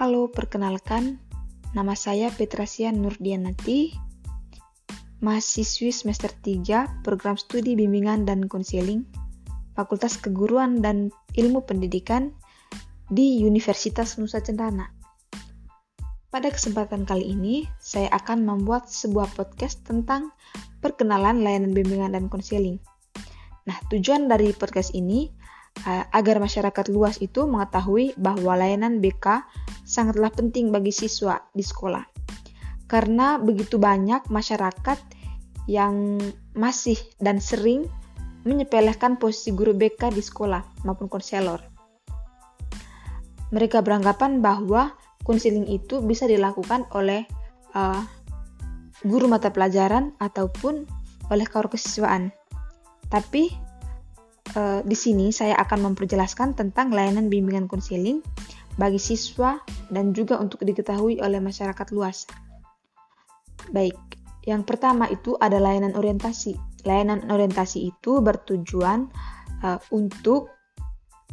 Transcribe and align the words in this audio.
Halo, 0.00 0.32
perkenalkan, 0.32 1.20
nama 1.76 1.92
saya 1.92 2.32
Petrasia 2.32 2.88
Nurdianati, 2.88 3.92
mahasiswi 5.20 5.92
semester 5.92 6.32
3 6.32 7.04
program 7.04 7.36
studi 7.36 7.76
bimbingan 7.76 8.24
dan 8.24 8.48
konseling 8.48 9.04
Fakultas 9.76 10.16
Keguruan 10.16 10.80
dan 10.80 11.12
Ilmu 11.36 11.68
Pendidikan 11.68 12.32
di 13.12 13.44
Universitas 13.44 14.16
Nusa 14.16 14.40
Cendana. 14.40 14.88
Pada 16.32 16.48
kesempatan 16.48 17.04
kali 17.04 17.36
ini, 17.36 17.68
saya 17.76 18.08
akan 18.08 18.48
membuat 18.48 18.88
sebuah 18.88 19.28
podcast 19.36 19.84
tentang 19.84 20.32
perkenalan 20.80 21.44
layanan 21.44 21.76
bimbingan 21.76 22.16
dan 22.16 22.32
konseling. 22.32 22.80
Nah, 23.68 23.76
tujuan 23.92 24.32
dari 24.32 24.56
podcast 24.56 24.96
ini 24.96 25.28
uh, 25.84 26.04
agar 26.08 26.40
masyarakat 26.40 26.88
luas 26.88 27.20
itu 27.20 27.44
mengetahui 27.44 28.16
bahwa 28.16 28.56
layanan 28.56 29.04
BK 29.04 29.44
sangatlah 29.90 30.30
penting 30.30 30.70
bagi 30.70 30.94
siswa 30.94 31.42
di 31.50 31.66
sekolah. 31.66 32.06
Karena 32.86 33.42
begitu 33.42 33.82
banyak 33.82 34.30
masyarakat 34.30 34.98
yang 35.66 36.22
masih 36.54 36.98
dan 37.18 37.42
sering 37.42 37.90
menyepelekan 38.46 39.18
posisi 39.18 39.50
guru 39.50 39.74
BK 39.74 40.14
di 40.14 40.22
sekolah 40.22 40.86
maupun 40.86 41.10
konselor. 41.10 41.60
Mereka 43.50 43.82
beranggapan 43.82 44.38
bahwa 44.38 44.94
konseling 45.26 45.66
itu 45.66 45.98
bisa 46.00 46.30
dilakukan 46.30 46.86
oleh 46.94 47.26
uh, 47.74 48.00
guru 49.02 49.26
mata 49.26 49.50
pelajaran 49.50 50.14
ataupun 50.22 50.86
oleh 51.30 51.46
kaur 51.46 51.66
kesiswaan. 51.66 52.30
Tapi 53.10 53.50
uh, 54.54 54.80
di 54.86 54.96
sini 54.96 55.34
saya 55.34 55.58
akan 55.58 55.92
memperjelaskan 55.92 56.54
tentang 56.56 56.94
layanan 56.94 57.26
bimbingan 57.28 57.66
konseling 57.66 58.22
bagi 58.78 58.98
siswa 59.00 59.58
dan 59.90 60.12
juga 60.14 60.38
untuk 60.38 60.62
diketahui 60.62 61.18
oleh 61.18 61.42
masyarakat 61.42 61.88
luas. 61.94 62.28
Baik, 63.70 63.96
yang 64.46 64.64
pertama 64.64 65.06
itu 65.10 65.36
ada 65.38 65.60
layanan 65.60 65.94
orientasi. 65.94 66.56
Layanan 66.88 67.28
orientasi 67.28 67.92
itu 67.92 68.24
bertujuan 68.24 69.10
uh, 69.62 69.78
untuk 69.92 70.48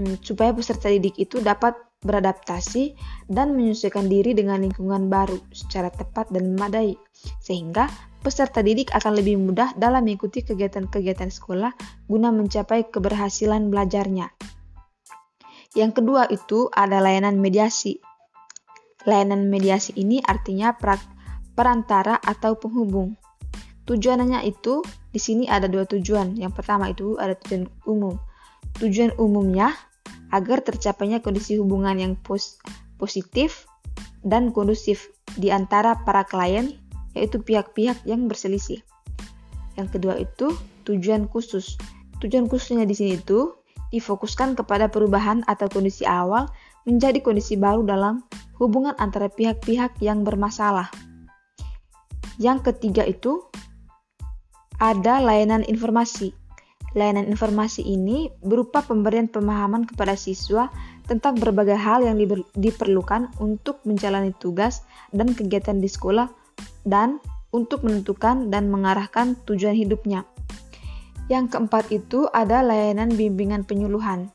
um, 0.00 0.16
supaya 0.24 0.56
peserta 0.56 0.88
didik 0.88 1.20
itu 1.20 1.38
dapat 1.44 1.76
beradaptasi 2.04 2.96
dan 3.32 3.56
menyesuaikan 3.56 4.08
diri 4.12 4.36
dengan 4.36 4.60
lingkungan 4.60 5.08
baru 5.08 5.40
secara 5.52 5.88
tepat 5.88 6.28
dan 6.28 6.52
memadai, 6.52 6.96
sehingga 7.40 7.88
peserta 8.20 8.60
didik 8.60 8.92
akan 8.92 9.20
lebih 9.20 9.40
mudah 9.40 9.72
dalam 9.76 10.04
mengikuti 10.04 10.44
kegiatan-kegiatan 10.44 11.32
sekolah 11.32 11.72
guna 12.08 12.28
mencapai 12.28 12.92
keberhasilan 12.92 13.72
belajarnya. 13.72 14.28
Yang 15.74 16.02
kedua 16.02 16.30
itu 16.30 16.70
ada 16.70 17.02
layanan 17.02 17.42
mediasi. 17.42 17.98
Layanan 19.04 19.50
mediasi 19.50 19.92
ini 19.98 20.22
artinya 20.22 20.72
perantara 21.54 22.16
atau 22.22 22.54
penghubung. 22.56 23.18
Tujuannya 23.84 24.46
itu 24.48 24.80
di 25.12 25.20
sini 25.20 25.44
ada 25.44 25.68
dua 25.68 25.84
tujuan. 25.84 26.38
Yang 26.38 26.62
pertama 26.62 26.88
itu 26.88 27.20
ada 27.20 27.36
tujuan 27.36 27.68
umum. 27.84 28.16
Tujuan 28.80 29.12
umumnya 29.20 29.74
agar 30.32 30.64
tercapainya 30.64 31.20
kondisi 31.20 31.60
hubungan 31.60 31.98
yang 32.00 32.14
pos 32.16 32.58
positif 32.96 33.68
dan 34.24 34.54
kondusif 34.54 35.12
di 35.36 35.52
antara 35.52 36.00
para 36.06 36.24
klien 36.24 36.74
yaitu 37.14 37.42
pihak-pihak 37.42 38.02
yang 38.08 38.26
berselisih. 38.26 38.82
Yang 39.74 39.88
kedua 39.98 40.14
itu 40.18 40.54
tujuan 40.86 41.26
khusus. 41.30 41.78
Tujuan 42.22 42.46
khususnya 42.46 42.86
di 42.86 42.94
sini 42.94 43.18
itu 43.18 43.52
difokuskan 43.94 44.58
kepada 44.58 44.90
perubahan 44.90 45.46
atau 45.46 45.70
kondisi 45.70 46.02
awal 46.02 46.50
menjadi 46.82 47.22
kondisi 47.22 47.54
baru 47.54 47.86
dalam 47.86 48.26
hubungan 48.58 48.98
antara 48.98 49.30
pihak-pihak 49.30 50.02
yang 50.02 50.26
bermasalah. 50.26 50.90
Yang 52.42 52.74
ketiga 52.74 53.06
itu 53.06 53.46
ada 54.82 55.22
layanan 55.22 55.62
informasi. 55.62 56.34
Layanan 56.94 57.26
informasi 57.30 57.82
ini 57.82 58.30
berupa 58.42 58.82
pemberian 58.82 59.26
pemahaman 59.26 59.86
kepada 59.86 60.14
siswa 60.14 60.70
tentang 61.06 61.38
berbagai 61.38 61.74
hal 61.74 62.06
yang 62.06 62.18
diperlukan 62.54 63.34
untuk 63.42 63.82
menjalani 63.82 64.30
tugas 64.38 64.86
dan 65.10 65.34
kegiatan 65.34 65.78
di 65.78 65.90
sekolah 65.90 66.30
dan 66.86 67.18
untuk 67.50 67.86
menentukan 67.86 68.50
dan 68.50 68.70
mengarahkan 68.70 69.38
tujuan 69.46 69.74
hidupnya. 69.74 70.26
Yang 71.32 71.56
keempat 71.56 71.88
itu 71.88 72.28
ada 72.32 72.60
layanan 72.60 73.16
bimbingan 73.16 73.64
penyuluhan. 73.64 74.28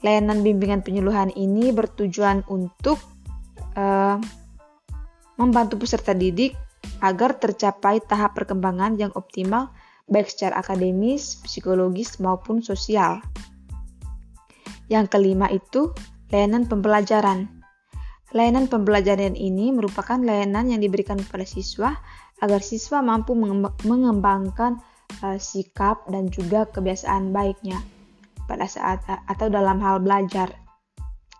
Layanan 0.00 0.40
bimbingan 0.40 0.80
penyuluhan 0.80 1.32
ini 1.36 1.72
bertujuan 1.72 2.44
untuk 2.48 3.00
uh, 3.76 4.16
membantu 5.36 5.80
peserta 5.80 6.16
didik 6.16 6.56
agar 7.04 7.36
tercapai 7.36 8.00
tahap 8.00 8.36
perkembangan 8.36 8.96
yang 8.96 9.12
optimal 9.16 9.72
baik 10.08 10.28
secara 10.28 10.60
akademis, 10.60 11.40
psikologis 11.44 12.20
maupun 12.20 12.60
sosial. 12.60 13.20
Yang 14.88 15.16
kelima 15.16 15.48
itu 15.48 15.92
layanan 16.28 16.68
pembelajaran. 16.68 17.48
Layanan 18.34 18.68
pembelajaran 18.68 19.38
ini 19.38 19.70
merupakan 19.70 20.18
layanan 20.18 20.68
yang 20.72 20.80
diberikan 20.82 21.16
kepada 21.20 21.46
siswa 21.46 21.96
agar 22.42 22.60
siswa 22.60 23.00
mampu 23.00 23.32
mengembangkan 23.86 24.82
uh, 25.22 25.38
sikap 25.38 26.08
dan 26.10 26.32
juga 26.32 26.66
kebiasaan 26.66 27.30
baiknya 27.30 27.78
pada 28.48 28.66
saat 28.66 29.04
atau 29.06 29.46
dalam 29.52 29.78
hal 29.80 30.00
belajar. 30.00 30.50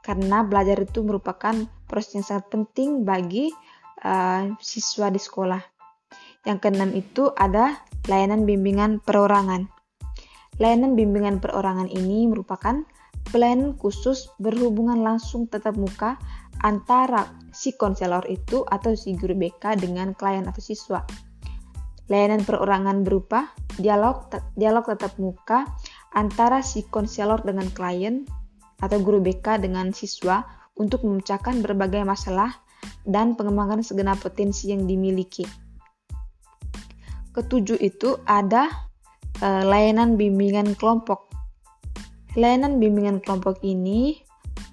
Karena 0.05 0.45
belajar 0.45 0.85
itu 0.85 1.01
merupakan 1.01 1.57
proses 1.89 2.21
yang 2.21 2.27
sangat 2.29 2.47
penting 2.53 3.09
bagi 3.09 3.49
uh, 4.05 4.53
siswa 4.61 5.09
di 5.09 5.21
sekolah. 5.21 5.63
Yang 6.45 6.59
keenam 6.61 6.93
itu 6.93 7.33
ada 7.33 7.81
layanan 8.05 8.45
bimbingan 8.45 9.01
perorangan. 9.01 9.65
Layanan 10.61 10.93
bimbingan 10.93 11.41
perorangan 11.41 11.89
ini 11.89 12.29
merupakan 12.29 12.85
pelayanan 13.33 13.81
khusus 13.81 14.29
berhubungan 14.37 15.01
langsung 15.01 15.49
tetap 15.49 15.73
muka 15.81 16.21
antara 16.61 17.33
si 17.51 17.73
konselor 17.75 18.23
itu 18.29 18.63
atau 18.69 18.93
si 18.93 19.17
guru 19.17 19.35
BK 19.35 19.81
dengan 19.81 20.13
klien 20.13 20.45
atau 20.45 20.61
siswa. 20.61 21.01
Layanan 22.13 22.45
perorangan 22.45 23.01
berupa 23.01 23.49
dialog 23.81 24.29
dialog 24.55 24.85
tatap 24.85 25.17
muka 25.17 25.65
antara 26.13 26.61
si 26.61 26.85
konselor 26.87 27.41
dengan 27.41 27.67
klien 27.73 28.29
atau 28.79 29.01
guru 29.01 29.25
BK 29.25 29.65
dengan 29.65 29.91
siswa 29.97 30.45
untuk 30.77 31.07
memecahkan 31.07 31.65
berbagai 31.65 32.05
masalah 32.05 32.53
dan 33.09 33.33
pengembangan 33.39 33.81
segenap 33.81 34.21
potensi 34.21 34.69
yang 34.69 34.85
dimiliki. 34.85 35.49
Ketujuh 37.33 37.81
itu 37.81 38.21
ada 38.29 38.69
e, 39.41 39.49
layanan 39.65 40.21
bimbingan 40.21 40.77
kelompok. 40.77 41.33
Layanan 42.37 42.83
bimbingan 42.83 43.25
kelompok 43.25 43.63
ini 43.65 44.21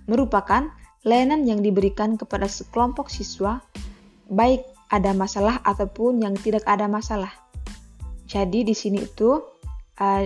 merupakan 0.10 0.68
layanan 1.08 1.48
yang 1.48 1.64
diberikan 1.64 2.20
kepada 2.20 2.46
sekelompok 2.46 3.10
siswa 3.10 3.64
baik 4.30 4.66
ada 4.92 5.16
masalah 5.16 5.64
ataupun 5.64 6.20
yang 6.20 6.36
tidak 6.36 6.68
ada 6.68 6.86
masalah. 6.92 7.32
Jadi 8.28 8.68
di 8.68 8.76
sini 8.76 9.08
itu 9.08 9.40
uh, 10.00 10.24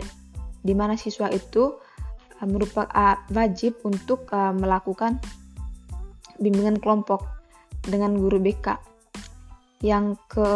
di 0.65 0.73
mana 0.73 0.97
siswa 0.97 1.29
itu 1.29 1.77
uh, 2.41 2.47
merupakan 2.49 2.89
uh, 2.89 3.17
wajib 3.33 3.77
untuk 3.85 4.25
uh, 4.33 4.53
melakukan 4.53 5.21
bimbingan 6.41 6.81
kelompok 6.81 7.25
dengan 7.85 8.17
guru 8.17 8.41
BK. 8.41 8.77
Yang 9.85 10.17
ke 10.29 10.49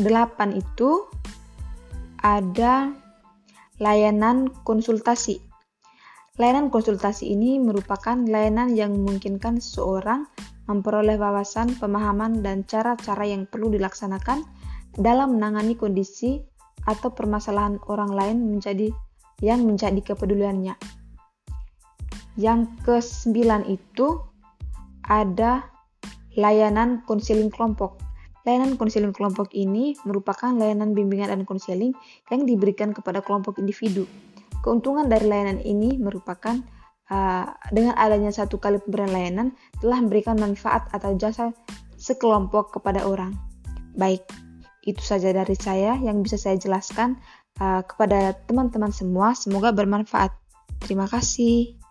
delapan 0.00 0.56
itu 0.56 1.08
ada 2.20 2.92
layanan 3.76 4.48
konsultasi. 4.64 5.43
Layanan 6.34 6.66
konsultasi 6.66 7.30
ini 7.30 7.62
merupakan 7.62 8.18
layanan 8.18 8.74
yang 8.74 8.90
memungkinkan 8.90 9.62
seseorang 9.62 10.26
memperoleh 10.66 11.14
wawasan, 11.14 11.78
pemahaman, 11.78 12.42
dan 12.42 12.66
cara-cara 12.66 13.22
yang 13.22 13.46
perlu 13.46 13.70
dilaksanakan 13.70 14.42
dalam 14.98 15.38
menangani 15.38 15.78
kondisi 15.78 16.42
atau 16.90 17.14
permasalahan 17.14 17.78
orang 17.86 18.10
lain 18.10 18.38
menjadi 18.50 18.90
yang 19.46 19.62
menjadi 19.62 20.02
kepeduliannya. 20.02 20.74
Yang 22.34 22.66
kesembilan 22.82 23.70
itu 23.70 24.18
ada 25.06 25.70
layanan 26.34 27.06
konseling 27.06 27.46
kelompok. 27.46 28.02
Layanan 28.42 28.74
konseling 28.74 29.14
kelompok 29.14 29.54
ini 29.54 29.94
merupakan 30.02 30.50
layanan 30.50 30.98
bimbingan 30.98 31.30
dan 31.30 31.46
konseling 31.46 31.94
yang 32.26 32.42
diberikan 32.42 32.90
kepada 32.90 33.22
kelompok 33.22 33.62
individu. 33.62 34.10
Keuntungan 34.64 35.12
dari 35.12 35.28
layanan 35.28 35.60
ini 35.60 36.00
merupakan 36.00 36.56
uh, 37.12 37.46
dengan 37.68 38.00
adanya 38.00 38.32
satu 38.32 38.56
kali 38.56 38.80
pemberian 38.80 39.12
layanan 39.12 39.48
telah 39.84 40.00
memberikan 40.00 40.40
manfaat 40.40 40.88
atau 40.88 41.12
jasa 41.20 41.52
sekelompok 42.00 42.80
kepada 42.80 43.04
orang. 43.04 43.36
Baik, 43.92 44.24
itu 44.88 45.04
saja 45.04 45.36
dari 45.36 45.52
saya 45.52 46.00
yang 46.00 46.24
bisa 46.24 46.40
saya 46.40 46.56
jelaskan 46.56 47.20
uh, 47.60 47.84
kepada 47.84 48.32
teman-teman 48.48 48.88
semua. 48.88 49.36
Semoga 49.36 49.68
bermanfaat. 49.76 50.32
Terima 50.80 51.04
kasih. 51.12 51.83